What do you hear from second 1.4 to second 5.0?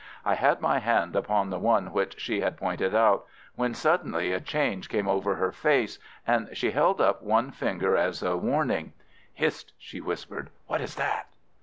the one which she had pointed out, when suddenly a change